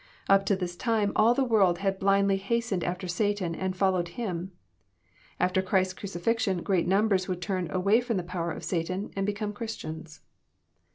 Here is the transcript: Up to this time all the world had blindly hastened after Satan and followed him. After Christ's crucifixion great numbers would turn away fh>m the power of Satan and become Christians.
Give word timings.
Up 0.27 0.47
to 0.47 0.55
this 0.55 0.75
time 0.75 1.11
all 1.15 1.35
the 1.35 1.43
world 1.43 1.77
had 1.77 1.99
blindly 1.99 2.37
hastened 2.37 2.83
after 2.83 3.07
Satan 3.07 3.53
and 3.53 3.75
followed 3.77 4.07
him. 4.17 4.51
After 5.39 5.61
Christ's 5.61 5.93
crucifixion 5.93 6.63
great 6.63 6.87
numbers 6.87 7.27
would 7.27 7.39
turn 7.39 7.69
away 7.69 8.01
fh>m 8.01 8.17
the 8.17 8.23
power 8.23 8.49
of 8.49 8.63
Satan 8.63 9.11
and 9.15 9.27
become 9.27 9.53
Christians. 9.53 10.21